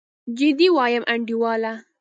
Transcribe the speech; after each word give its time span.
جدي 0.37 0.67
وايم 0.75 1.03
انډيواله. 1.13 1.73